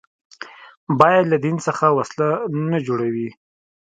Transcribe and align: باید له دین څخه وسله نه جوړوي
باید 0.99 1.25
له 1.31 1.37
دین 1.45 1.57
څخه 1.67 1.85
وسله 1.97 2.29
نه 2.71 2.77
جوړوي 2.87 3.29